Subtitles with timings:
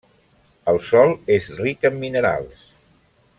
[0.71, 2.65] El sòl és ric en minerals.